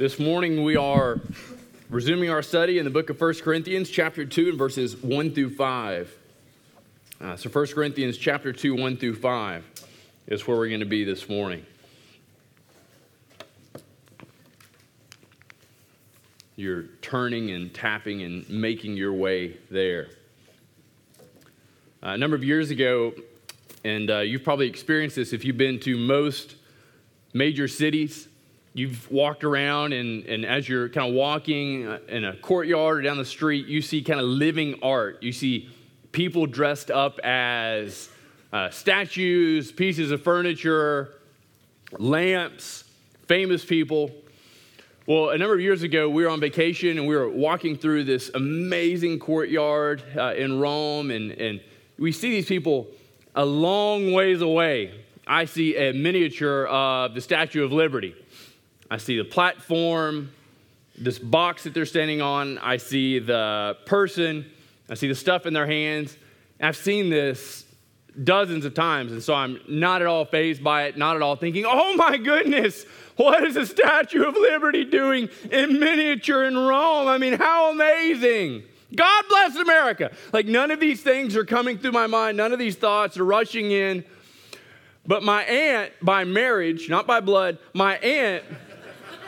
[0.00, 1.20] This morning we are
[1.90, 5.54] resuming our study in the book of 1 Corinthians, chapter 2, and verses 1 through
[5.54, 6.16] 5.
[7.20, 9.84] Uh, so 1 Corinthians, chapter 2, 1 through 5
[10.26, 11.66] is where we're going to be this morning.
[16.56, 20.08] You're turning and tapping and making your way there.
[22.02, 23.12] Uh, a number of years ago,
[23.84, 26.56] and uh, you've probably experienced this if you've been to most
[27.34, 28.29] major cities
[28.72, 33.16] you've walked around and, and as you're kind of walking in a courtyard or down
[33.16, 35.22] the street you see kind of living art.
[35.22, 35.68] You see
[36.12, 38.08] people dressed up as
[38.52, 41.14] uh, statues pieces of furniture
[41.98, 42.84] lamps
[43.26, 44.12] famous people.
[45.06, 48.04] Well a number of years ago we were on vacation and we were walking through
[48.04, 51.60] this amazing courtyard uh, in rome and, and
[51.98, 52.86] we see these people
[53.34, 54.94] a long ways away.
[55.26, 58.14] I see a miniature of the statue of liberty
[58.90, 60.32] I see the platform,
[60.98, 62.58] this box that they're standing on.
[62.58, 64.50] I see the person.
[64.88, 66.16] I see the stuff in their hands.
[66.60, 67.64] I've seen this
[68.24, 71.36] dozens of times, and so I'm not at all fazed by it, not at all
[71.36, 72.84] thinking, oh my goodness,
[73.16, 77.06] what is the Statue of Liberty doing in miniature in Rome?
[77.06, 78.64] I mean, how amazing!
[78.94, 80.10] God bless America.
[80.32, 83.24] Like, none of these things are coming through my mind, none of these thoughts are
[83.24, 84.04] rushing in.
[85.06, 88.44] But my aunt, by marriage, not by blood, my aunt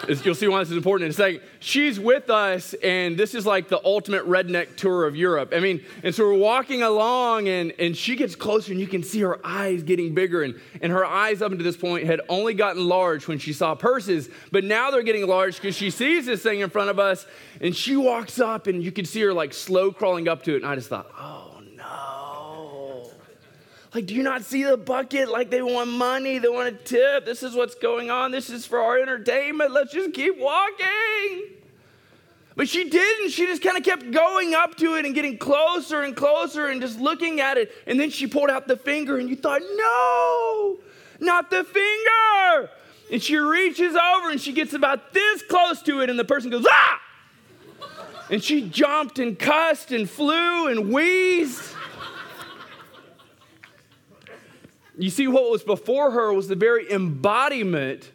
[0.09, 1.43] You'll see why this is important in a second.
[1.61, 5.53] She's with us, and this is like the ultimate redneck tour of Europe.
[5.55, 9.03] I mean, and so we're walking along, and, and she gets closer, and you can
[9.03, 10.43] see her eyes getting bigger.
[10.43, 13.75] And, and her eyes, up until this point, had only gotten large when she saw
[13.75, 17.27] purses, but now they're getting large because she sees this thing in front of us,
[17.61, 20.57] and she walks up, and you can see her like slow crawling up to it.
[20.57, 21.52] And I just thought, oh,
[23.95, 25.29] like, do you not see the bucket?
[25.29, 27.27] Like, they want money, they want a tip.
[27.27, 28.31] This is what's going on.
[28.31, 29.71] This is for our entertainment.
[29.73, 31.51] Let's just keep walking.
[32.57, 33.31] But she didn't.
[33.31, 36.81] She just kind of kept going up to it and getting closer and closer and
[36.81, 37.73] just looking at it.
[37.87, 40.79] And then she pulled out the finger, and you thought, no,
[41.21, 42.71] not the finger.
[43.11, 46.51] And she reaches over and she gets about this close to it, and the person
[46.51, 47.01] goes, ah!
[48.31, 51.72] And she jumped and cussed and flew and wheezed.
[54.99, 58.11] You see, what was before her was the very embodiment,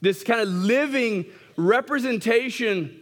[0.00, 1.26] this kind of living
[1.56, 3.00] representation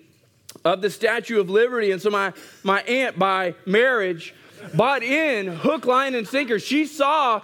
[0.65, 1.91] of the Statue of Liberty.
[1.91, 4.35] And so, my, my aunt, by marriage,
[4.75, 6.59] bought in hook, line, and sinker.
[6.59, 7.43] She saw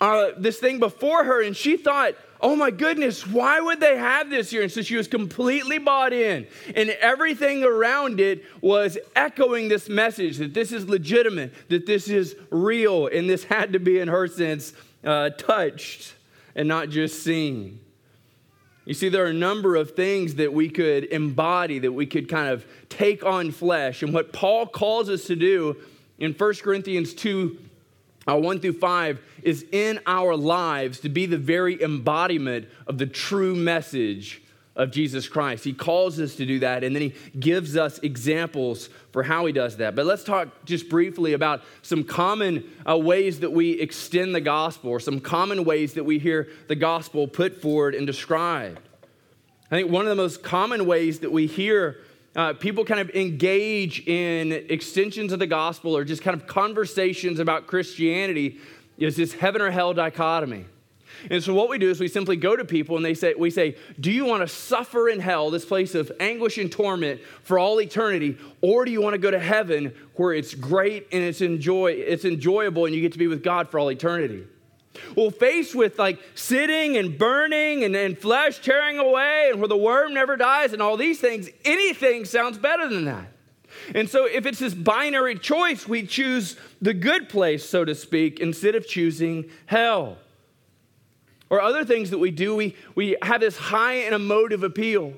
[0.00, 4.28] uh, this thing before her and she thought, oh my goodness, why would they have
[4.28, 4.62] this here?
[4.62, 6.46] And so she was completely bought in.
[6.74, 12.34] And everything around it was echoing this message that this is legitimate, that this is
[12.50, 13.06] real.
[13.06, 14.72] And this had to be, in her sense,
[15.04, 16.14] uh, touched
[16.54, 17.80] and not just seen.
[18.84, 22.28] You see, there are a number of things that we could embody, that we could
[22.28, 24.02] kind of take on flesh.
[24.02, 25.76] And what Paul calls us to do
[26.18, 27.58] in 1 Corinthians 2
[28.28, 33.06] uh, 1 through 5 is in our lives to be the very embodiment of the
[33.06, 34.41] true message
[34.74, 35.64] of Jesus Christ.
[35.64, 39.52] He calls us to do that, and then he gives us examples for how he
[39.52, 39.94] does that.
[39.94, 44.90] But let's talk just briefly about some common uh, ways that we extend the gospel,
[44.90, 48.80] or some common ways that we hear the gospel put forward and described.
[49.70, 51.98] I think one of the most common ways that we hear
[52.34, 57.38] uh, people kind of engage in extensions of the gospel or just kind of conversations
[57.38, 58.58] about Christianity
[58.96, 60.64] is this heaven or hell dichotomy.
[61.30, 63.50] And so what we do is we simply go to people and they say, we
[63.50, 67.58] say, do you want to suffer in hell, this place of anguish and torment for
[67.58, 71.40] all eternity, or do you want to go to heaven where it's great and it's
[71.40, 74.44] enjoy, it's enjoyable and you get to be with God for all eternity?
[75.16, 79.76] Well, faced with like sitting and burning and, and flesh tearing away and where the
[79.76, 83.26] worm never dies and all these things, anything sounds better than that.
[83.94, 88.38] And so, if it's this binary choice, we choose the good place, so to speak,
[88.38, 90.18] instead of choosing hell
[91.52, 95.12] or other things that we do, we, we have this high and emotive appeal.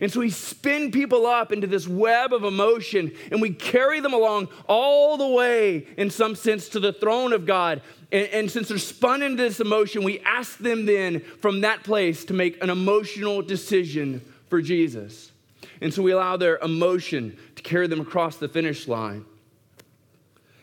[0.00, 4.14] And so we spin people up into this web of emotion and we carry them
[4.14, 7.82] along all the way, in some sense, to the throne of God.
[8.12, 12.24] And, and, since they're spun into this emotion, we ask them then from that place
[12.26, 15.32] to make an emotional decision for Jesus.
[15.80, 19.24] And so we allow their emotion to carry them across the finish line.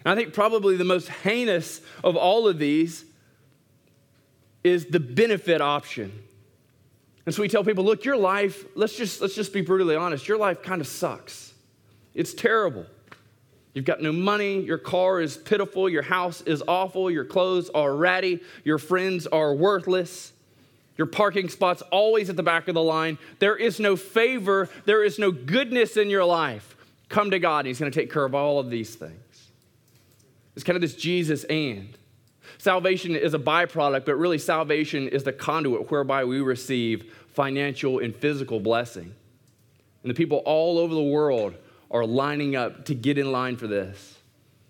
[0.06, 3.04] And I think probably the most heinous of all of these
[4.64, 6.12] is the benefit option.
[7.26, 10.28] And so we tell people, look, your life, let's just, let's just be brutally honest,
[10.28, 11.54] your life kind of sucks.
[12.14, 12.86] It's terrible.
[13.74, 17.96] You've got no money, your car is pitiful, your house is awful, your clothes are
[17.96, 20.32] ratty, your friends are worthless.
[20.96, 23.18] Your parking spot's always at the back of the line.
[23.40, 26.76] There is no favor, there is no goodness in your life.
[27.10, 29.50] Come to God, and He's going to take care of all of these things.
[30.56, 31.98] It's kind of this Jesus and.
[32.64, 38.16] Salvation is a byproduct, but really, salvation is the conduit whereby we receive financial and
[38.16, 39.14] physical blessing.
[40.02, 41.56] And the people all over the world
[41.92, 44.18] are lining up to get in line for this.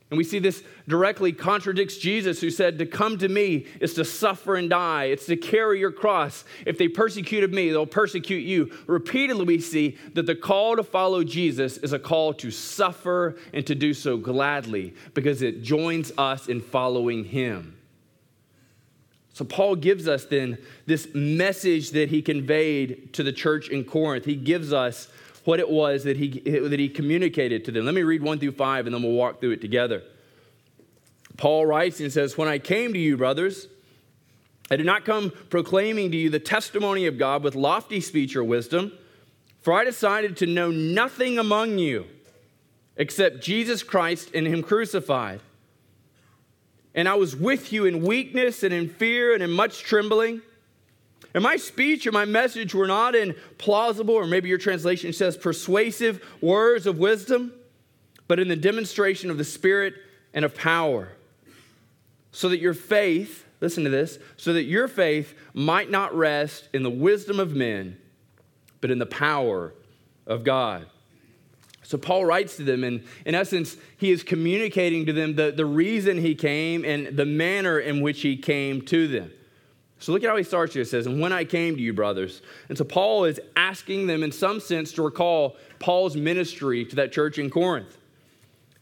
[0.10, 4.04] And we see this directly contradicts Jesus, who said, To come to me is to
[4.04, 5.04] suffer and die.
[5.04, 6.46] It's to carry your cross.
[6.66, 8.72] If they persecuted me, they'll persecute you.
[8.88, 13.68] Repeatedly, we see that the call to follow Jesus is a call to suffer and
[13.68, 17.78] to do so gladly because it joins us in following him.
[19.34, 24.26] So, Paul gives us then this message that he conveyed to the church in Corinth.
[24.26, 25.08] He gives us
[25.44, 27.86] what it was that he, that he communicated to them.
[27.86, 30.04] Let me read one through five and then we'll walk through it together.
[31.38, 33.68] Paul writes and says, When I came to you, brothers,
[34.72, 38.44] I did not come proclaiming to you the testimony of God with lofty speech or
[38.44, 38.92] wisdom,
[39.62, 42.06] for I decided to know nothing among you
[42.96, 45.42] except Jesus Christ and Him crucified.
[46.96, 50.42] And I was with you in weakness and in fear and in much trembling.
[51.34, 55.36] And my speech and my message were not in plausible, or maybe your translation says
[55.36, 57.52] persuasive words of wisdom,
[58.28, 59.96] but in the demonstration of the Spirit
[60.34, 61.10] and of power.
[62.32, 66.84] So that your faith, listen to this, so that your faith might not rest in
[66.84, 67.98] the wisdom of men,
[68.82, 69.74] but in the power
[70.28, 70.86] of God.
[71.84, 75.66] So Paul writes to them, and in essence, he is communicating to them the, the
[75.66, 79.32] reason he came and the manner in which he came to them.
[80.00, 80.82] So look at how he starts here.
[80.82, 82.42] It says, And when I came to you, brothers.
[82.68, 87.12] And so Paul is asking them, in some sense, to recall Paul's ministry to that
[87.12, 87.98] church in Corinth.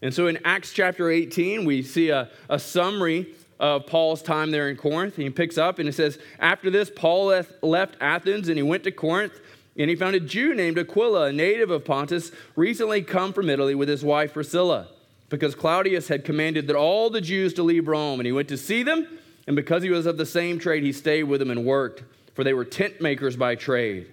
[0.02, 4.68] And so in Acts chapter 18, we see a, a summary of Paul's time there
[4.68, 5.14] in Corinth.
[5.14, 8.90] He picks up and it says, After this, Paul left Athens and he went to
[8.90, 9.40] Corinth.
[9.76, 13.74] And he found a Jew named Aquila, a native of Pontus, recently come from Italy
[13.74, 14.88] with his wife Priscilla,
[15.30, 18.20] because Claudius had commanded that all the Jews to leave Rome.
[18.20, 19.06] And he went to see them,
[19.46, 22.02] and because he was of the same trade, he stayed with them and worked,
[22.34, 24.08] for they were tent makers by trade.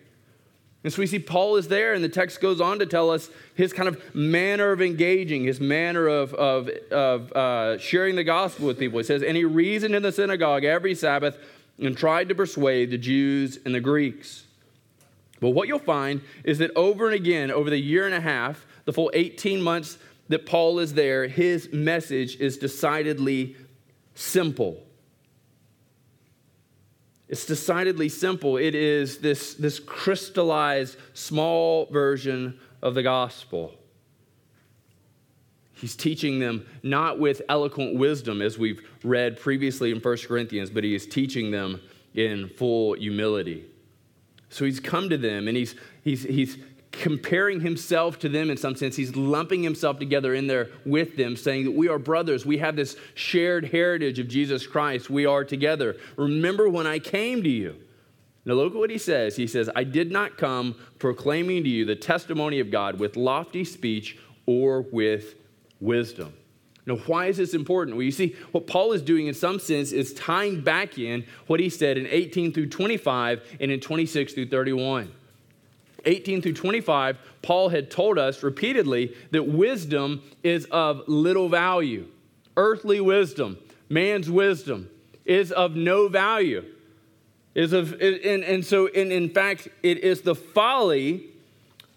[0.82, 3.30] And so we see Paul is there, and the text goes on to tell us
[3.54, 8.68] his kind of manner of engaging, his manner of, of, of uh, sharing the gospel
[8.68, 8.98] with people.
[9.00, 11.38] He says, And he reasoned in the synagogue every Sabbath
[11.78, 14.46] and tried to persuade the Jews and the Greeks.
[15.40, 18.66] But what you'll find is that over and again, over the year and a half,
[18.86, 19.98] the full 18 months
[20.28, 23.56] that Paul is there, his message is decidedly
[24.16, 24.84] simple.
[27.28, 28.58] It's decidedly simple.
[28.58, 33.76] It is this, this crystallized, small version of the gospel.
[35.74, 40.84] He's teaching them not with eloquent wisdom, as we've read previously in 1 Corinthians, but
[40.84, 41.80] he is teaching them
[42.16, 43.69] in full humility.
[44.50, 46.58] So he's come to them and he's, he's, he's
[46.92, 48.96] comparing himself to them in some sense.
[48.96, 52.46] He's lumping himself together in there with them, saying that we are brothers.
[52.46, 55.10] We have this shared heritage of Jesus Christ.
[55.10, 55.98] We are together.
[56.18, 57.76] Remember when I came to you.
[58.46, 59.36] Now, look at what he says.
[59.36, 63.64] He says, I did not come proclaiming to you the testimony of God with lofty
[63.64, 65.36] speech or with
[65.80, 66.34] wisdom.
[66.86, 67.98] Now, why is this important?
[67.98, 71.60] Well, you see, what Paul is doing in some sense is tying back in what
[71.60, 75.12] he said in 18 through 25 and in 26 through 31.
[76.06, 82.08] 18 through 25, Paul had told us repeatedly that wisdom is of little value.
[82.58, 83.58] Earthly wisdom,
[83.90, 84.90] man's wisdom,
[85.26, 86.66] is of no value.
[87.56, 91.28] Is of, and, and so, in, in fact, it is the folly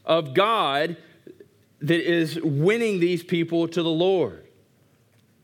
[0.04, 0.96] of God
[1.80, 4.41] that is winning these people to the Lord.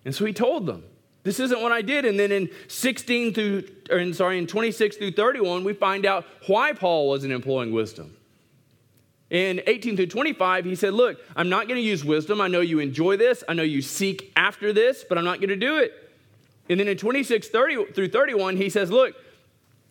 [0.09, 0.85] And so he told them,
[1.23, 2.07] this isn't what I did.
[2.07, 6.25] And then in 16 through, or in, sorry, in 26 through 31, we find out
[6.47, 8.17] why Paul wasn't employing wisdom.
[9.29, 12.41] In 18 through 25, he said, Look, I'm not going to use wisdom.
[12.41, 13.45] I know you enjoy this.
[13.51, 15.93] I know you seek after this, but I'm not going to do it.
[16.71, 19.15] And then in 26 30 through 31, he says, Look,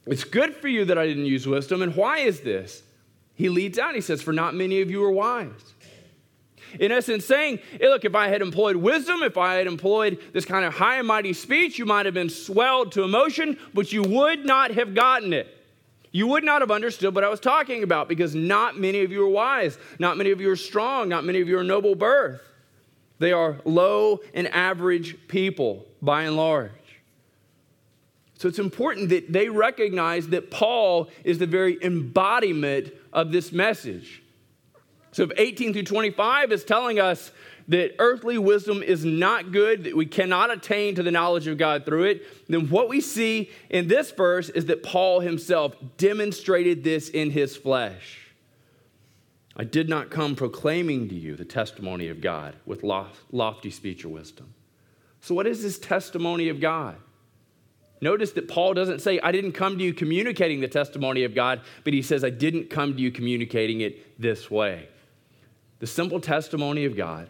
[0.08, 1.84] it's good for you that I didn't use wisdom.
[1.84, 2.82] And why is this?
[3.36, 5.76] He leads out, he says, For not many of you are wise.
[6.80, 10.46] In essence, saying, hey, look, if I had employed wisdom, if I had employed this
[10.46, 14.04] kind of high and mighty speech, you might have been swelled to emotion, but you
[14.04, 15.54] would not have gotten it.
[16.12, 19.24] You would not have understood what I was talking about because not many of you
[19.24, 19.78] are wise.
[20.00, 21.10] Not many of you are strong.
[21.10, 22.42] Not many of you are noble birth.
[23.20, 26.72] They are low and average people by and large.
[28.38, 34.22] So it's important that they recognize that Paul is the very embodiment of this message.
[35.12, 37.32] So if 18 through 25 is telling us
[37.68, 41.86] that earthly wisdom is not good, that we cannot attain to the knowledge of God
[41.86, 47.10] through it, then what we see in this verse is that Paul himself demonstrated this
[47.10, 48.20] in his flesh.
[49.56, 54.10] I did not come proclaiming to you the testimony of God with lofty speech or
[54.10, 54.54] wisdom.
[55.20, 56.96] So, what is this testimony of God?
[58.00, 61.62] Notice that Paul doesn't say, I didn't come to you communicating the testimony of God,
[61.84, 64.88] but he says, I didn't come to you communicating it this way.
[65.80, 67.28] The simple testimony of God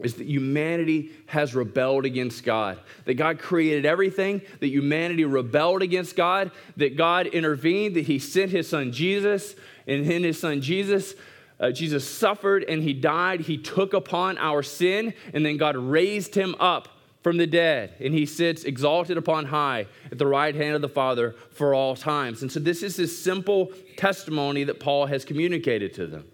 [0.00, 2.78] is that humanity has rebelled against God.
[3.06, 8.50] That God created everything, that humanity rebelled against God, that God intervened, that He sent
[8.50, 9.54] His Son Jesus,
[9.86, 11.14] and in His Son Jesus,
[11.58, 13.40] uh, Jesus suffered and He died.
[13.40, 16.88] He took upon our sin, and then God raised Him up
[17.22, 20.88] from the dead, and He sits exalted upon high at the right hand of the
[20.90, 22.42] Father for all times.
[22.42, 26.26] And so, this is this simple testimony that Paul has communicated to them.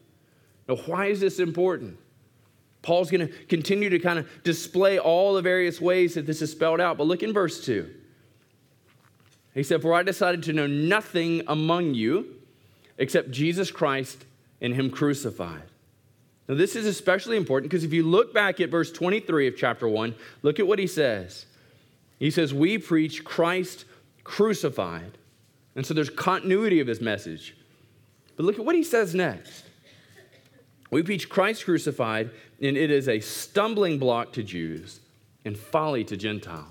[0.68, 1.98] Now, why is this important?
[2.82, 6.50] Paul's going to continue to kind of display all the various ways that this is
[6.50, 6.98] spelled out.
[6.98, 7.88] But look in verse 2.
[9.54, 12.36] He said, For I decided to know nothing among you
[12.98, 14.24] except Jesus Christ
[14.60, 15.62] and Him crucified.
[16.48, 19.86] Now, this is especially important because if you look back at verse 23 of chapter
[19.86, 21.46] 1, look at what he says.
[22.18, 23.84] He says, We preach Christ
[24.24, 25.18] crucified.
[25.74, 27.56] And so there's continuity of his message.
[28.36, 29.64] But look at what he says next.
[30.92, 32.30] We preach Christ crucified,
[32.60, 35.00] and it is a stumbling block to Jews
[35.42, 36.66] and folly to Gentiles.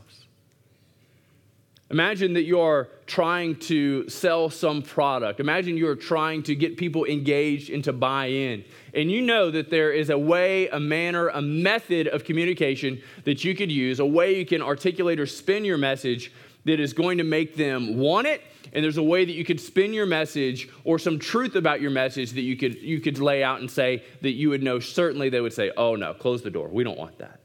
[1.90, 5.40] Imagine that you're trying to sell some product.
[5.40, 8.64] Imagine you're trying to get people engaged and to buy in.
[8.94, 13.44] And you know that there is a way, a manner, a method of communication that
[13.44, 16.32] you could use, a way you can articulate or spin your message
[16.66, 18.42] that is going to make them want it.
[18.74, 21.92] And there's a way that you could spin your message or some truth about your
[21.92, 24.80] message that you could you could lay out and say that you would know.
[24.80, 26.68] Certainly they would say oh no close the door.
[26.68, 27.40] We don't want that.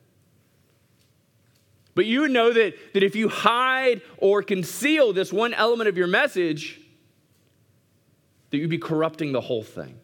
[1.94, 5.96] But you would know that, that if you hide or conceal this one element of
[5.96, 6.78] your message
[8.50, 9.99] that you'd be corrupting the whole thing.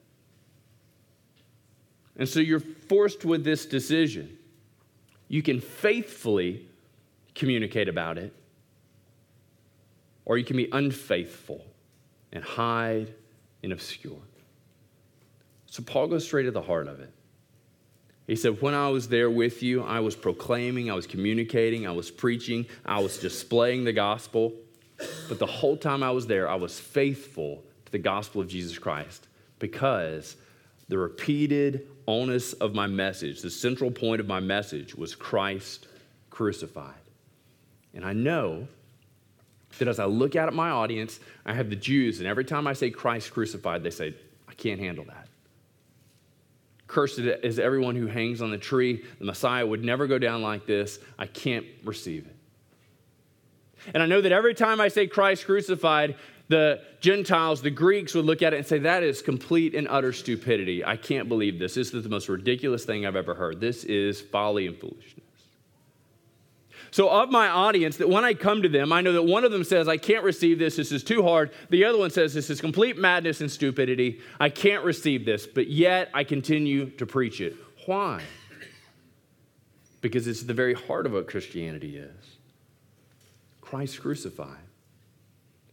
[2.16, 4.38] And so you're forced with this decision.
[5.28, 6.66] You can faithfully
[7.34, 8.34] communicate about it
[10.24, 11.64] or you can be unfaithful
[12.32, 13.12] and hide
[13.62, 14.20] and obscure.
[15.66, 17.12] So Paul goes straight to the heart of it.
[18.26, 21.92] He said, When I was there with you, I was proclaiming, I was communicating, I
[21.92, 24.52] was preaching, I was displaying the gospel.
[25.28, 28.78] But the whole time I was there, I was faithful to the gospel of Jesus
[28.78, 29.26] Christ
[29.58, 30.36] because
[30.88, 35.88] the repeated onus of my message, the central point of my message was Christ
[36.30, 36.94] crucified.
[37.94, 38.68] And I know
[39.78, 42.66] that as I look out at my audience, I have the Jews, and every time
[42.66, 44.14] I say Christ crucified, they say,
[44.48, 45.28] I can't handle that.
[46.86, 49.02] Cursed is everyone who hangs on the tree.
[49.18, 50.98] The Messiah would never go down like this.
[51.18, 52.36] I can't receive it.
[53.94, 56.16] And I know that every time I say Christ crucified,
[56.48, 60.12] the Gentiles, the Greeks would look at it and say, That is complete and utter
[60.12, 60.84] stupidity.
[60.84, 61.74] I can't believe this.
[61.74, 63.58] This is the most ridiculous thing I've ever heard.
[63.58, 65.24] This is folly and foolishness.
[66.92, 69.50] So, of my audience, that when I come to them, I know that one of
[69.50, 71.50] them says, I can't receive this, this is too hard.
[71.70, 74.20] The other one says, This is complete madness and stupidity.
[74.38, 77.56] I can't receive this, but yet I continue to preach it.
[77.86, 78.22] Why?
[80.02, 82.36] Because it's the very heart of what Christianity is
[83.62, 84.60] Christ crucified.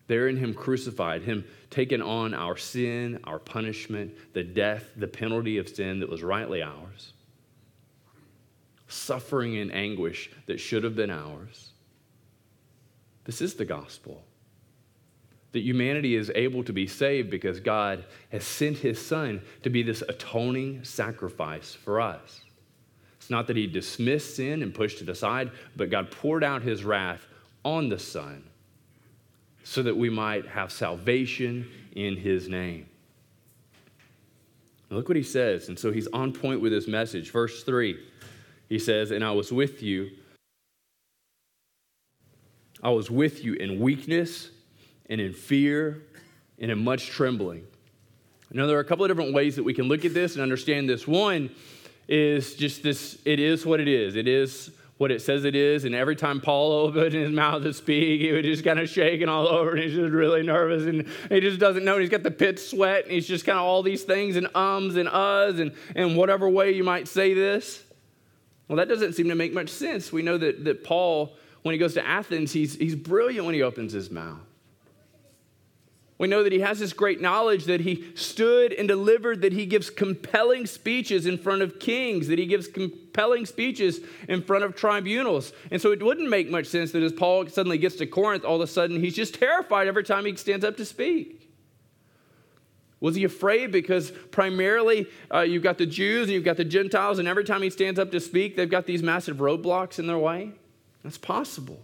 [0.08, 5.58] There in Him crucified, Him taking on our sin, our punishment, the death, the penalty
[5.58, 7.12] of sin that was rightly ours
[8.90, 11.70] suffering and anguish that should have been ours.
[13.24, 14.24] This is the gospel.
[15.52, 19.84] That humanity is able to be saved because God has sent his son to be
[19.84, 22.42] this atoning sacrifice for us.
[23.18, 26.84] It's not that he dismissed sin and pushed it aside, but God poured out his
[26.84, 27.26] wrath
[27.66, 28.44] on the son
[29.64, 32.88] so that we might have salvation in his name.
[34.90, 35.68] Look what he says.
[35.68, 37.32] And so he's on point with his message.
[37.32, 38.00] Verse 3
[38.70, 40.12] he says, And I was with you.
[42.82, 44.50] I was with you in weakness
[45.10, 46.04] and in fear
[46.60, 47.66] and in much trembling.
[48.52, 50.42] Now, there are a couple of different ways that we can look at this and
[50.42, 51.08] understand this.
[51.08, 51.50] One
[52.08, 54.16] is just this it is what it is.
[54.16, 55.86] It is what it says it is.
[55.86, 59.30] And every time Paul opened his mouth to speak, he was just kind of shaking
[59.30, 61.98] all over and he's just really nervous and he just doesn't know.
[61.98, 64.96] He's got the pit sweat and he's just kind of all these things and ums
[64.96, 67.84] and uhs and, and whatever way you might say this.
[68.70, 70.14] Well, that doesn't seem to make much sense.
[70.14, 73.64] We know that, that Paul, when he goes to Athens, he's, he's brilliant when he
[73.64, 74.40] opens his mouth.
[76.20, 79.66] We know that he has this great knowledge that he stood and delivered, that he
[79.66, 84.76] gives compelling speeches in front of kings, that he gives compelling speeches in front of
[84.76, 85.54] tribunals.
[85.72, 88.58] And so it wouldn't make much sense that as Paul suddenly gets to Corinth, all
[88.58, 91.49] of a sudden he's just terrified every time he stands up to speak.
[93.02, 97.18] Was he afraid because primarily uh, you've got the Jews and you've got the Gentiles,
[97.20, 100.18] and every time he stands up to speak, they've got these massive roadblocks in their
[100.18, 100.52] way?
[101.04, 101.80] That's possible.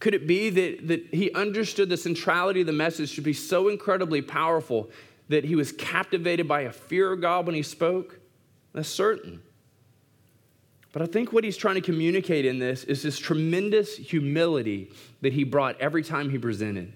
[0.00, 3.68] Could it be that, that he understood the centrality of the message to be so
[3.68, 4.90] incredibly powerful
[5.28, 8.18] that he was captivated by a fear of God when he spoke?
[8.72, 9.42] That's certain.
[10.92, 14.90] But I think what he's trying to communicate in this is this tremendous humility
[15.20, 16.92] that he brought every time he presented.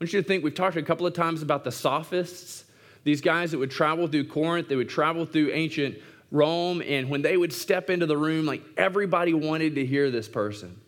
[0.00, 2.64] Want you to think, we've talked a couple of times about the sophists,
[3.04, 5.98] these guys that would travel through Corinth, they would travel through ancient
[6.30, 10.26] Rome, and when they would step into the room, like everybody wanted to hear this
[10.26, 10.80] person.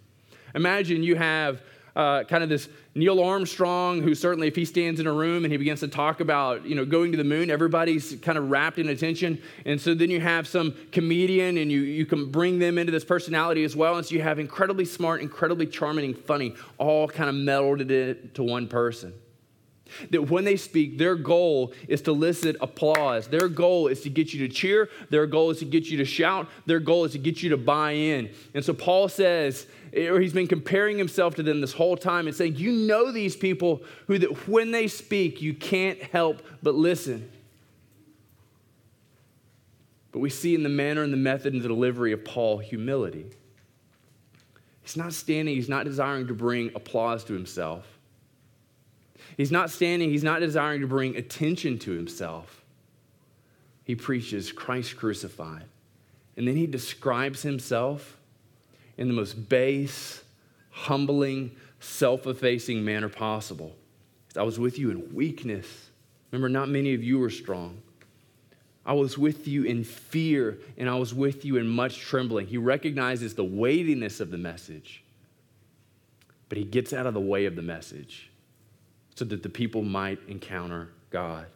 [0.55, 1.61] Imagine you have
[1.95, 5.53] uh, kind of this Neil Armstrong, who certainly, if he stands in a room and
[5.53, 8.79] he begins to talk about, you know, going to the moon, everybody's kind of wrapped
[8.79, 9.41] in attention.
[9.65, 13.05] And so then you have some comedian and you, you can bring them into this
[13.05, 13.97] personality as well.
[13.97, 18.43] And so you have incredibly smart, incredibly charming, and funny, all kind of melded into
[18.43, 19.15] one person.
[20.11, 23.29] That when they speak, their goal is to elicit applause.
[23.29, 24.89] Their goal is to get you to cheer.
[25.11, 26.49] Their goal is to get you to shout.
[26.67, 28.31] Their goal is to get you to buy in.
[28.55, 32.35] And so Paul says or he's been comparing himself to them this whole time and
[32.35, 37.31] saying, You know these people who, that when they speak, you can't help but listen.
[40.13, 43.27] But we see in the manner and the method and the delivery of Paul humility.
[44.83, 47.87] He's not standing, he's not desiring to bring applause to himself.
[49.37, 52.63] He's not standing, he's not desiring to bring attention to himself.
[53.85, 55.65] He preaches Christ crucified.
[56.37, 58.17] And then he describes himself
[58.97, 60.23] in the most base,
[60.71, 63.75] humbling, self effacing manner possible.
[64.37, 65.91] I was with you in weakness.
[66.31, 67.83] Remember, not many of you were strong.
[68.85, 72.47] I was with you in fear and I was with you in much trembling.
[72.47, 75.05] He recognizes the weightiness of the message,
[76.49, 78.32] but he gets out of the way of the message
[79.15, 81.47] so that the people might encounter God.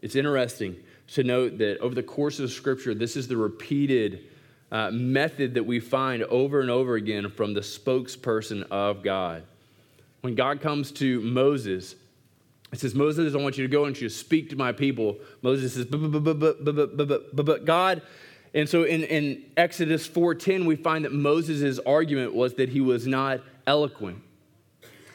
[0.00, 0.76] It's interesting
[1.08, 4.24] to note that over the course of Scripture, this is the repeated
[4.70, 9.44] uh, method that we find over and over again from the spokesperson of God.
[10.22, 11.94] When God comes to Moses,
[12.72, 15.18] it says, Moses, I want you to go and you speak to my people.
[15.42, 18.02] Moses says, but God,
[18.54, 23.06] and so in, in Exodus 4.10, we find that Moses' argument was that he was
[23.06, 24.22] not eloquent.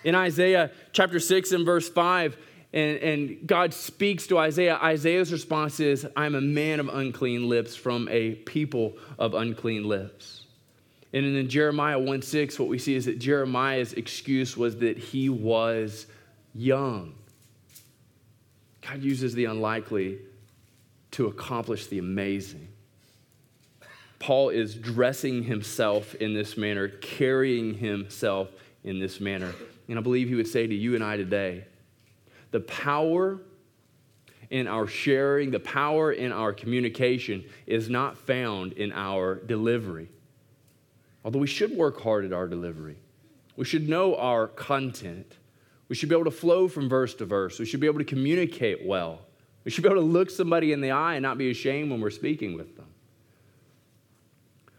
[0.03, 2.37] In Isaiah chapter 6 and verse 5,
[2.73, 4.77] and, and God speaks to Isaiah.
[4.81, 10.43] Isaiah's response is, I'm a man of unclean lips from a people of unclean lips.
[11.13, 15.29] And in Jeremiah 1 6, what we see is that Jeremiah's excuse was that he
[15.29, 16.05] was
[16.53, 17.15] young.
[18.81, 20.19] God uses the unlikely
[21.11, 22.67] to accomplish the amazing.
[24.19, 28.49] Paul is dressing himself in this manner, carrying himself
[28.83, 29.53] in this manner.
[29.87, 31.65] And I believe he would say to you and I today,
[32.51, 33.39] the power
[34.49, 40.09] in our sharing, the power in our communication is not found in our delivery.
[41.23, 42.97] Although we should work hard at our delivery,
[43.57, 45.37] we should know our content.
[45.89, 47.59] We should be able to flow from verse to verse.
[47.59, 49.21] We should be able to communicate well.
[49.65, 51.99] We should be able to look somebody in the eye and not be ashamed when
[51.99, 52.87] we're speaking with them.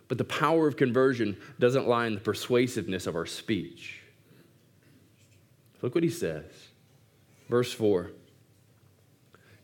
[0.06, 3.97] But the power of conversion doesn't lie in the persuasiveness of our speech.
[5.82, 6.44] Look what he says.
[7.48, 8.10] Verse 4.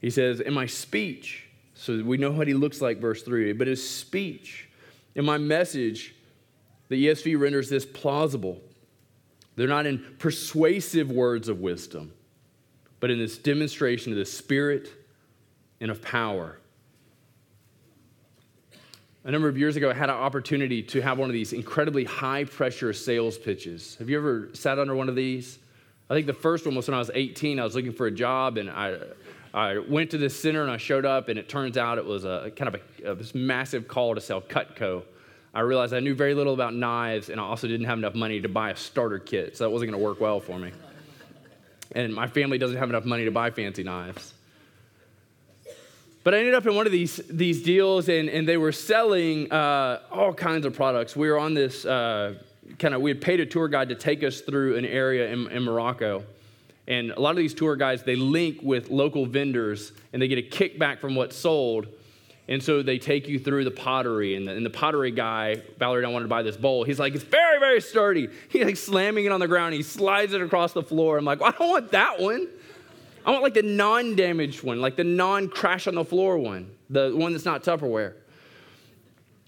[0.01, 3.67] He says, In my speech, so we know what he looks like, verse 3, but
[3.67, 4.69] his speech,
[5.15, 6.15] in my message,
[6.89, 8.61] the ESV renders this plausible.
[9.57, 12.13] They're not in persuasive words of wisdom,
[13.01, 14.91] but in this demonstration of the Spirit
[15.81, 16.59] and of power.
[19.25, 22.05] A number of years ago, I had an opportunity to have one of these incredibly
[22.05, 23.97] high pressure sales pitches.
[23.99, 25.59] Have you ever sat under one of these?
[26.09, 27.59] I think the first one was when I was 18.
[27.59, 28.99] I was looking for a job, and I,
[29.55, 32.25] I went to this center and I showed up, and it turns out it was
[32.25, 35.03] a kind of a, a, this massive call to sell Cutco.
[35.55, 38.41] I realized I knew very little about knives, and I also didn't have enough money
[38.41, 40.73] to buy a starter kit, so that wasn't going to work well for me.
[41.93, 44.35] And my family doesn't have enough money to buy fancy knives.
[46.25, 49.51] But I ended up in one of these, these deals, and, and they were selling
[49.53, 51.15] uh, all kinds of products.
[51.15, 51.85] We were on this.
[51.85, 52.35] Uh,
[52.79, 55.49] kind of, we had paid a tour guide to take us through an area in,
[55.51, 56.25] in Morocco.
[56.87, 60.39] And a lot of these tour guides, they link with local vendors and they get
[60.39, 61.87] a kickback from what's sold.
[62.47, 64.35] And so they take you through the pottery.
[64.35, 66.85] And the, and the pottery guy, Valerie, I wanted to buy this bowl.
[66.85, 68.29] He's like, it's very very, sturdy.
[68.51, 69.75] He's like slamming it on the ground.
[69.75, 71.17] He slides it across the floor.
[71.17, 72.49] I'm like, well, I don't want that one.
[73.25, 76.71] I want like the non damaged one, like the non crash on the floor one,
[76.91, 78.15] the one that's not Tupperware.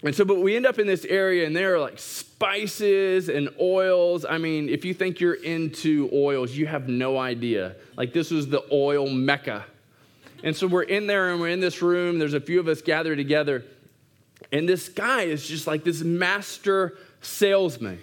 [0.03, 3.49] And so, but we end up in this area, and there are like spices and
[3.59, 4.25] oils.
[4.25, 7.75] I mean, if you think you're into oils, you have no idea.
[7.95, 9.65] Like, this was the oil mecca.
[10.43, 12.19] And so, we're in there, and we're in this room.
[12.19, 13.65] There's a few of us gathered together.
[14.51, 17.99] And this guy is just like this master salesman.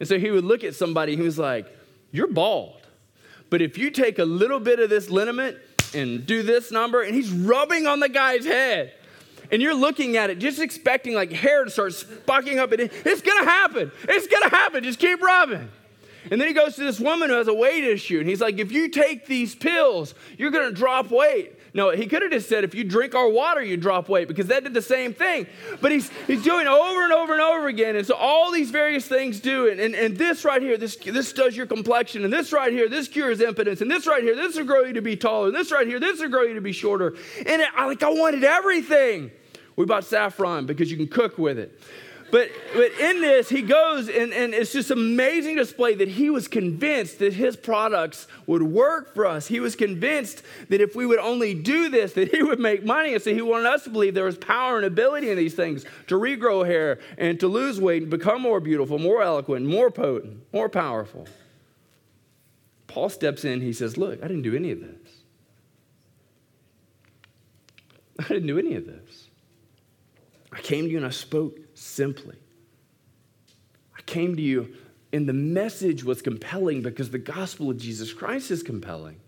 [0.00, 1.66] And so, he would look at somebody, he was like,
[2.12, 2.74] You're bald.
[3.48, 5.56] But if you take a little bit of this liniment
[5.94, 8.92] and do this number, and he's rubbing on the guy's head
[9.50, 12.70] and you're looking at it just expecting like hair to start spucking up.
[12.72, 13.92] It's gonna happen.
[14.08, 14.84] It's gonna happen.
[14.84, 15.68] Just keep rubbing.
[16.30, 18.58] And then he goes to this woman who has a weight issue, and he's like,
[18.58, 21.57] if you take these pills, you're gonna drop weight.
[21.74, 24.46] No, he could have just said, if you drink our water, you drop weight, because
[24.46, 25.46] that did the same thing.
[25.80, 27.96] But he's, he's doing over and over and over again.
[27.96, 29.78] And so all these various things do it.
[29.78, 32.24] And, and this right here, this, this does your complexion.
[32.24, 33.80] And this right here, this cures impotence.
[33.80, 35.48] And this right here, this will grow you to be taller.
[35.48, 37.16] And this right here, this will grow you to be shorter.
[37.38, 39.30] And it, I, like, I wanted everything.
[39.76, 41.78] We bought saffron because you can cook with it.
[42.30, 46.46] But, but in this, he goes, and, and it's just amazing display that he was
[46.46, 49.46] convinced that his products would work for us.
[49.46, 53.14] He was convinced that if we would only do this, that he would make money.
[53.14, 55.84] And so he wanted us to believe there was power and ability in these things
[56.08, 60.42] to regrow hair and to lose weight and become more beautiful, more eloquent, more potent,
[60.52, 61.26] more powerful.
[62.88, 65.12] Paul steps in, he says, Look, I didn't do any of this.
[68.18, 69.28] I didn't do any of this.
[70.52, 72.36] I came to you and I spoke simply.
[73.96, 74.74] I came to you
[75.12, 79.20] and the message was compelling because the gospel of Jesus Christ is compelling.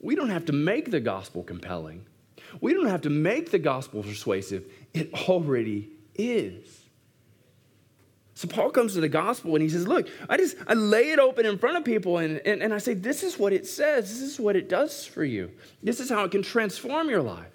[0.00, 2.06] We don't have to make the gospel compelling.
[2.60, 4.70] We don't have to make the gospel persuasive.
[4.92, 6.80] It already is.
[8.34, 11.18] So Paul comes to the gospel and he says, Look, I just I lay it
[11.18, 14.10] open in front of people and, and, and I say, This is what it says.
[14.10, 15.52] This is what it does for you.
[15.82, 17.53] This is how it can transform your life.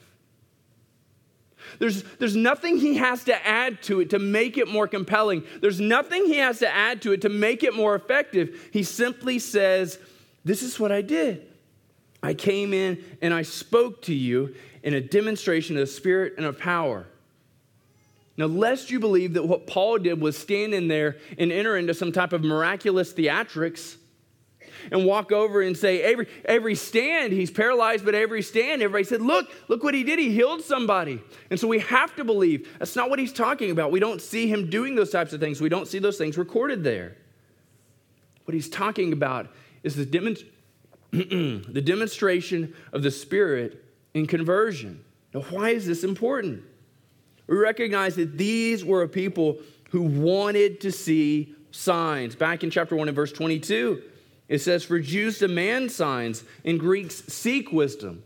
[1.78, 5.44] There's, there's nothing he has to add to it to make it more compelling.
[5.62, 8.70] There's nothing he has to add to it to make it more effective.
[8.72, 10.00] He simply says,
[10.44, 11.46] This is what I did.
[12.22, 16.58] I came in and I spoke to you in a demonstration of Spirit and of
[16.58, 17.06] power.
[18.36, 21.94] Now, lest you believe that what Paul did was stand in there and enter into
[21.94, 23.98] some type of miraculous theatrics,
[24.92, 29.22] and walk over and say, every, every stand, he's paralyzed, but every stand, everybody said,
[29.22, 30.20] Look, look what he did.
[30.20, 31.22] He healed somebody.
[31.50, 32.68] And so we have to believe.
[32.80, 33.92] That's not what he's talking about.
[33.92, 36.84] We don't see him doing those types of things, we don't see those things recorded
[36.84, 37.16] there.
[38.46, 39.48] What he's talking about
[39.84, 40.46] is the, demonst-
[41.12, 45.04] the demonstration of the Spirit in conversion.
[45.34, 46.64] Now, why is this important?
[47.48, 49.58] We recognize that these were a people
[49.92, 52.36] who wanted to see signs.
[52.36, 54.02] Back in chapter 1 and verse 22,
[54.50, 58.24] it says, For Jews demand signs, and Greeks seek wisdom.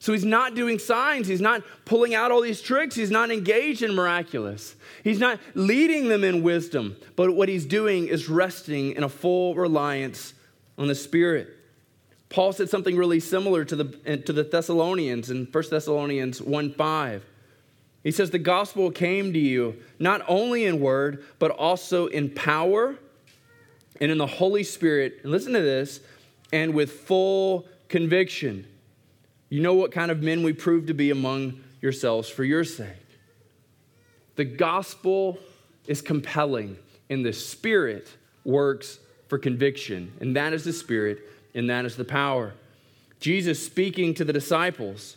[0.00, 1.28] So he's not doing signs.
[1.28, 2.96] He's not pulling out all these tricks.
[2.96, 4.74] He's not engaged in miraculous.
[5.04, 6.96] He's not leading them in wisdom.
[7.14, 10.34] But what he's doing is resting in a full reliance
[10.76, 11.50] on the Spirit.
[12.30, 16.72] Paul said something really similar to the, eh, to the Thessalonians in 1 Thessalonians 1
[16.72, 17.24] 5.
[18.02, 22.96] He says, The gospel came to you not only in word, but also in power
[24.02, 26.00] and in the Holy Spirit, and listen to this,
[26.52, 28.66] and with full conviction.
[29.48, 32.88] You know what kind of men we prove to be among yourselves for your sake.
[34.34, 35.38] The gospel
[35.86, 36.78] is compelling,
[37.10, 38.10] and the Spirit
[38.44, 41.20] works for conviction, and that is the Spirit,
[41.54, 42.54] and that is the power.
[43.20, 45.16] Jesus speaking to the disciples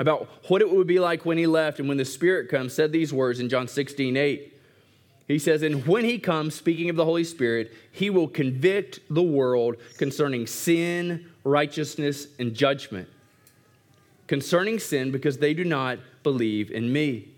[0.00, 2.90] about what it would be like when he left and when the Spirit comes, said
[2.90, 4.51] these words in John 16, 8.
[5.32, 9.22] He says, And when he comes, speaking of the Holy Spirit, he will convict the
[9.22, 13.08] world concerning sin, righteousness, and judgment.
[14.26, 17.28] Concerning sin, because they do not believe in me.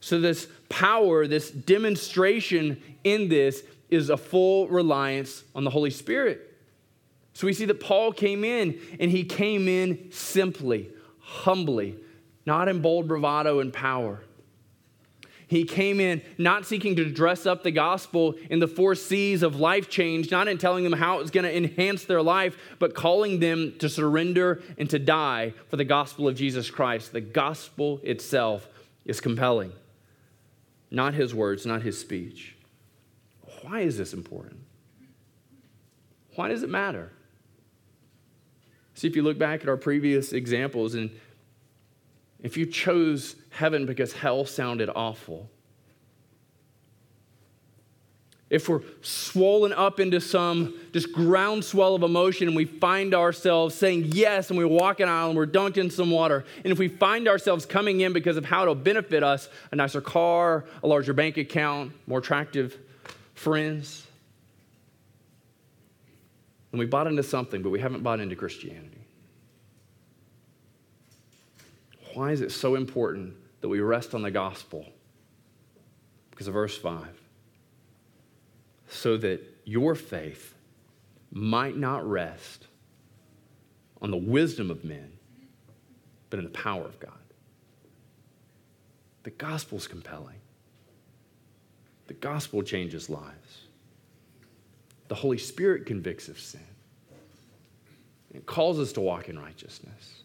[0.00, 6.54] So, this power, this demonstration in this is a full reliance on the Holy Spirit.
[7.32, 10.90] So, we see that Paul came in, and he came in simply,
[11.20, 11.96] humbly,
[12.44, 14.20] not in bold bravado and power
[15.52, 19.56] he came in not seeking to dress up the gospel in the four C's of
[19.56, 23.38] life change, not in telling them how it's going to enhance their life, but calling
[23.38, 27.12] them to surrender and to die for the gospel of Jesus Christ.
[27.12, 28.66] The gospel itself
[29.04, 29.72] is compelling,
[30.90, 32.56] not his words, not his speech.
[33.60, 34.60] Why is this important?
[36.34, 37.12] Why does it matter?
[38.94, 41.10] See, if you look back at our previous examples, and
[42.42, 45.48] if you chose heaven because hell sounded awful,
[48.52, 54.04] if we're swollen up into some just groundswell of emotion and we find ourselves saying
[54.08, 56.88] yes and we walk an aisle and we're dunked in some water, and if we
[56.88, 61.14] find ourselves coming in because of how it'll benefit us a nicer car, a larger
[61.14, 62.76] bank account, more attractive
[63.34, 64.06] friends,
[66.72, 69.01] and we bought into something, but we haven't bought into Christianity.
[72.14, 74.86] Why is it so important that we rest on the gospel?
[76.30, 77.08] Because of verse 5
[78.92, 80.54] so that your faith
[81.32, 82.66] might not rest
[84.02, 85.10] on the wisdom of men,
[86.28, 87.12] but in the power of God.
[89.22, 90.36] The gospel is compelling.
[92.06, 93.62] The gospel changes lives.
[95.08, 96.60] The Holy Spirit convicts of sin.
[98.34, 100.21] It calls us to walk in righteousness.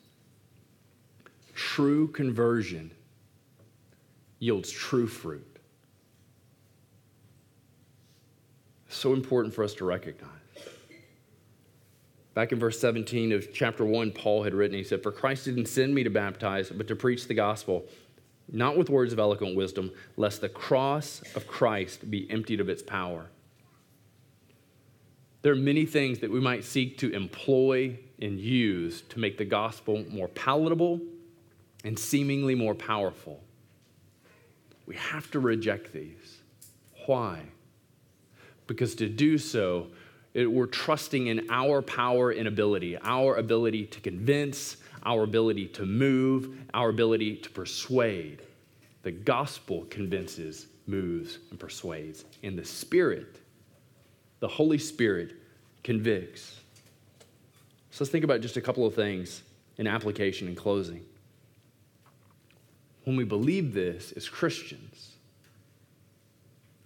[1.58, 2.92] True conversion
[4.38, 5.44] yields true fruit.
[8.90, 10.32] so important for us to recognize.
[12.34, 15.68] Back in verse 17 of chapter 1, Paul had written, he said, For Christ didn't
[15.68, 17.86] send me to baptize, but to preach the gospel,
[18.52, 22.82] not with words of eloquent wisdom, lest the cross of Christ be emptied of its
[22.82, 23.30] power.
[25.44, 29.46] There are many things that we might seek to employ and use to make the
[29.46, 31.02] gospel more palatable
[31.88, 33.42] and seemingly more powerful.
[34.86, 36.38] We have to reject these.
[37.08, 37.42] Why?
[38.68, 39.88] because to do so,
[40.34, 45.86] it, we're trusting in our power and ability, our ability to convince, our ability to
[45.86, 48.42] move, our ability to persuade.
[49.04, 52.26] The gospel convinces, moves, and persuades.
[52.44, 53.40] And the Spirit,
[54.42, 55.34] the Holy Spirit,
[55.84, 56.60] convicts.
[57.92, 59.42] So let's think about just a couple of things
[59.78, 61.04] in application and closing.
[63.08, 65.14] When we believe this as Christians,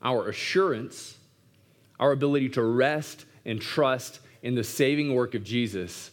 [0.04, 1.18] our assurance
[2.00, 6.12] our ability to rest and trust in the saving work of Jesus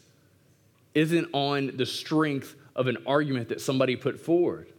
[0.94, 4.72] isn't on the strength of an argument that somebody put forward.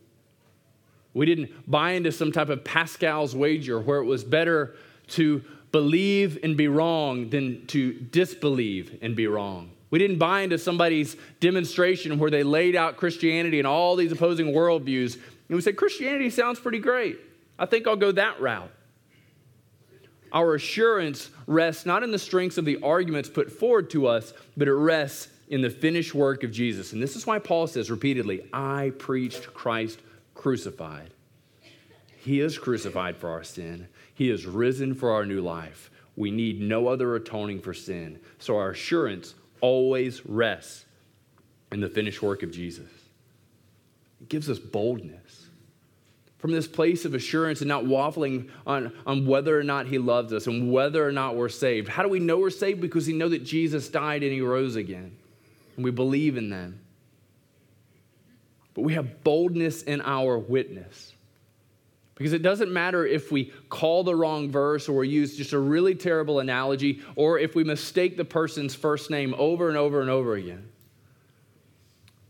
[1.13, 4.75] We didn't buy into some type of Pascal's wager where it was better
[5.09, 9.69] to believe and be wrong than to disbelieve and be wrong.
[9.91, 14.47] We didn't buy into somebody's demonstration where they laid out Christianity and all these opposing
[14.47, 15.15] worldviews.
[15.15, 17.19] And we said, Christianity sounds pretty great.
[17.57, 18.71] I think I'll go that route.
[20.31, 24.67] Our assurance rests not in the strengths of the arguments put forward to us, but
[24.67, 26.93] it rests in the finished work of Jesus.
[26.93, 29.99] And this is why Paul says repeatedly, I preached Christ
[30.35, 31.09] crucified.
[32.17, 35.89] He is crucified for our sin, He is risen for our new life.
[36.15, 38.19] We need no other atoning for sin.
[38.39, 40.85] So our assurance always rests
[41.71, 42.89] in the finished work of Jesus.
[44.21, 45.49] It gives us boldness
[46.39, 50.31] from this place of assurance and not waffling on, on whether or not he loves
[50.31, 51.89] us and whether or not we're saved.
[51.89, 52.79] How do we know we're saved?
[52.79, 55.15] Because we know that Jesus died and he rose again.
[55.75, 56.79] And we believe in them.
[58.73, 61.13] But we have boldness in our witness.
[62.19, 65.95] Because it doesn't matter if we call the wrong verse or use just a really
[65.95, 70.35] terrible analogy or if we mistake the person's first name over and over and over
[70.35, 70.67] again.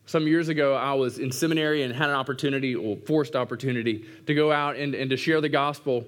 [0.05, 4.35] Some years ago, I was in seminary and had an opportunity, or forced opportunity, to
[4.35, 6.05] go out and, and to share the gospel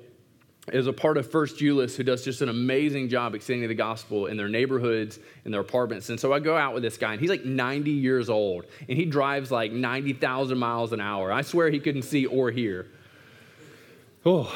[0.72, 4.28] as a part of First Euless, who does just an amazing job extending the gospel
[4.28, 6.10] in their neighborhoods, in their apartments.
[6.10, 8.96] And so I go out with this guy, and he's like 90 years old, and
[8.96, 11.32] he drives like 90,000 miles an hour.
[11.32, 12.88] I swear he couldn't see or hear.
[14.26, 14.54] Oh.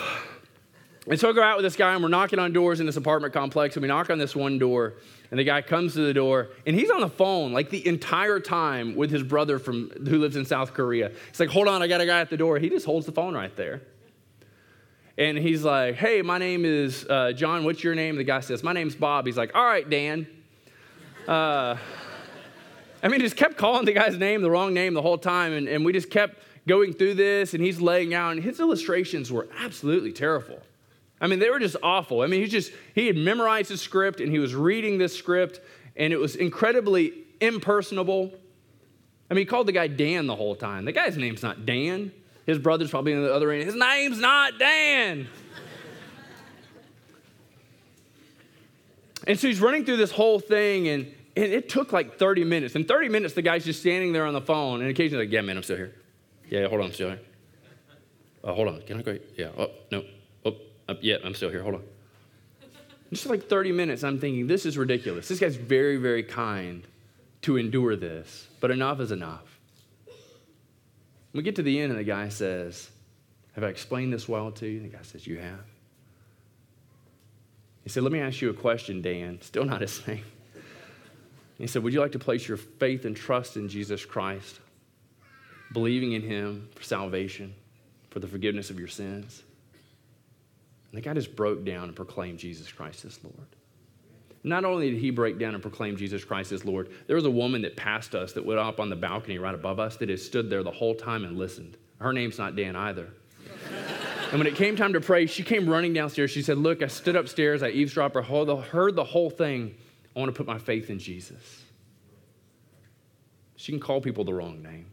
[1.08, 2.98] And so I go out with this guy, and we're knocking on doors in this
[2.98, 4.96] apartment complex, and we knock on this one door,
[5.32, 8.40] and the guy comes to the door and he's on the phone like the entire
[8.40, 11.12] time with his brother from who lives in South Korea.
[11.30, 12.60] He's like, hold on, I got a guy at the door.
[12.60, 13.82] He just holds the phone right there.
[15.18, 17.64] And he's like, hey, my name is uh, John.
[17.64, 18.18] What's your name?
[18.18, 19.26] The guy says, my name's Bob.
[19.26, 20.28] He's like, all right, Dan.
[21.28, 21.78] Uh,
[23.04, 25.54] I mean, just kept calling the guy's name, the wrong name the whole time.
[25.54, 29.32] And, and we just kept going through this, and he's laying out, and his illustrations
[29.32, 30.60] were absolutely terrible.
[31.22, 32.22] I mean, they were just awful.
[32.22, 35.62] I mean, he just, he had memorized the script and he was reading this script
[35.96, 38.34] and it was incredibly impersonable.
[39.30, 40.86] I mean, he called the guy Dan the whole time.
[40.86, 42.12] The guy's name's not Dan.
[42.46, 43.64] His brother's probably in the other end.
[43.64, 45.28] His name's not Dan.
[49.26, 51.06] and so he's running through this whole thing and,
[51.38, 52.76] and it took like 30 minutes.
[52.76, 55.42] And 30 minutes, the guy's just standing there on the phone and occasionally like, yeah,
[55.42, 55.94] man, I'm still here.
[56.50, 57.20] Yeah, hold on, I'm.
[58.44, 59.18] Uh, hold on, can I go?
[59.36, 60.04] Yeah, oh, no,
[60.88, 61.64] uh, yeah, I'm still here.
[61.64, 61.84] Hold on.
[63.12, 65.28] Just like 30 minutes, I'm thinking, this is ridiculous.
[65.28, 66.86] This guy's very, very kind
[67.44, 69.60] to endure this, but enough is enough.
[71.34, 72.90] We get to the end, and the guy says,
[73.54, 74.82] Have I explained this well to you?
[74.82, 75.66] The guy says, You have.
[77.84, 79.40] He said, Let me ask you a question, Dan.
[79.42, 80.24] Still not his name.
[81.58, 84.60] He said, Would you like to place your faith and trust in Jesus Christ,
[85.74, 87.54] believing in him for salvation,
[88.10, 89.44] for the forgiveness of your sins?
[90.92, 93.48] And the guy just broke down and proclaimed Jesus Christ as Lord.
[94.46, 97.32] Not only did he break down and proclaim Jesus Christ as Lord, there was a
[97.32, 100.20] woman that passed us that went up on the balcony right above us that had
[100.20, 101.78] stood there the whole time and listened.
[102.00, 103.10] Her name's not Dan either.
[104.32, 106.30] and when it came time to pray, she came running downstairs.
[106.30, 109.74] She said, Look, I stood upstairs, I eavesdropped, her, heard the whole thing.
[110.16, 111.64] I want to put my faith in Jesus.
[113.56, 114.86] She can call people the wrong name.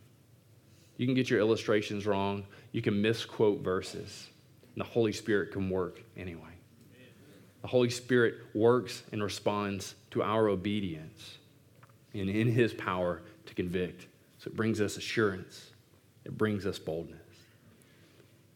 [0.97, 2.45] You can get your illustrations wrong.
[2.73, 4.29] You can misquote verses.
[4.75, 6.53] And the Holy Spirit can work anyway.
[7.63, 11.39] The Holy Spirit works and responds to our obedience
[12.13, 14.07] and in His power to convict.
[14.39, 15.71] So it brings us assurance,
[16.25, 17.21] it brings us boldness.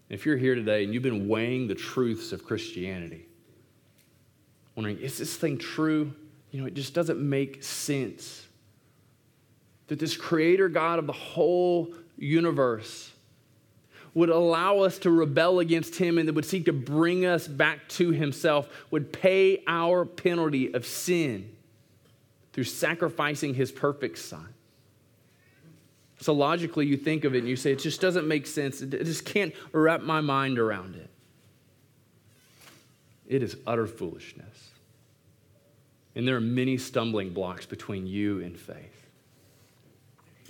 [0.08, 3.26] If you're here today and you've been weighing the truths of Christianity,
[4.76, 6.12] wondering, is this thing true?
[6.50, 8.46] You know, it just doesn't make sense.
[9.88, 13.12] That this creator God of the whole universe
[14.16, 17.86] would allow us to rebel against him and that would seek to bring us back
[17.86, 21.54] to himself, would pay our penalty of sin
[22.54, 24.48] through sacrificing his perfect son.
[26.20, 28.80] So logically, you think of it and you say, it just doesn't make sense.
[28.80, 31.10] It just can't wrap my mind around it.
[33.26, 34.70] It is utter foolishness.
[36.14, 39.06] And there are many stumbling blocks between you and faith.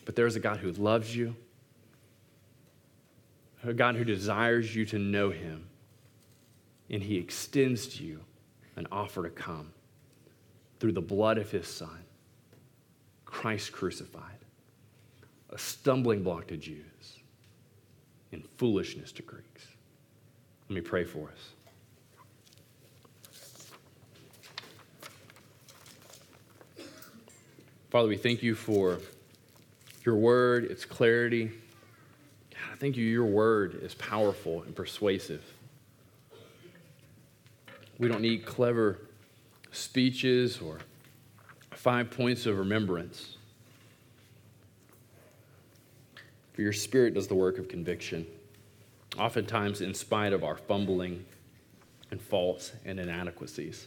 [0.05, 1.35] But there's a God who loves you
[3.66, 5.68] a God who desires you to know him,
[6.88, 8.20] and he extends to you
[8.76, 9.72] an offer to come
[10.79, 12.05] through the blood of his Son,
[13.24, 14.38] Christ crucified,
[15.50, 17.18] a stumbling block to Jews
[18.33, 19.66] and foolishness to Greeks.
[20.68, 21.52] Let me pray for us.
[27.90, 28.98] Father, we thank you for
[30.05, 31.50] your word, its clarity.
[32.77, 35.43] I thank you, your word is powerful and persuasive.
[37.97, 38.99] We don't need clever
[39.73, 40.81] speeches or
[41.71, 43.39] five points of remembrance.
[46.53, 48.27] For your spirit does the work of conviction,
[49.19, 51.25] oftentimes in spite of our fumbling
[52.11, 53.87] and faults and inadequacies.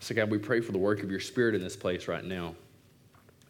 [0.00, 2.54] So, God, we pray for the work of your spirit in this place right now.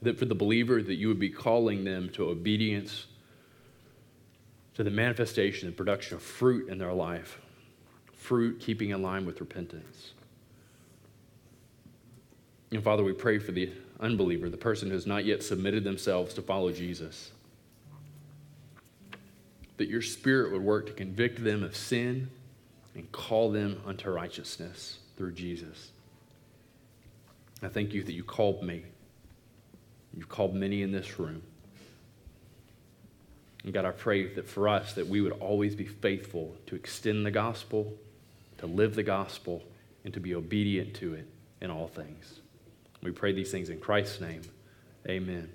[0.03, 3.07] That for the believer, that you would be calling them to obedience
[4.77, 7.41] to the manifestation and production of fruit in their life,
[8.13, 10.13] fruit keeping in line with repentance.
[12.71, 16.35] And Father, we pray for the unbeliever, the person who has not yet submitted themselves
[16.35, 17.33] to follow Jesus,
[19.79, 22.29] that your Spirit would work to convict them of sin
[22.95, 25.91] and call them unto righteousness through Jesus.
[27.63, 28.85] I thank you that you called me.
[30.15, 31.43] You've called many in this room.
[33.67, 37.27] And God, I pray that for us that we would always be faithful to extend
[37.27, 37.93] the gospel,
[38.59, 39.63] to live the gospel,
[40.05, 41.27] and to be obedient to it
[41.61, 42.39] in all things.
[43.03, 44.43] We pray these things in Christ's name.
[45.09, 45.53] Amen.